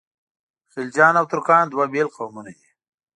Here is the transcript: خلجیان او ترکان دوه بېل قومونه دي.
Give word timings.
خلجیان 0.71 1.13
او 1.19 1.25
ترکان 1.31 1.65
دوه 1.67 1.85
بېل 1.93 2.07
قومونه 2.15 2.41
دي. 2.57 2.67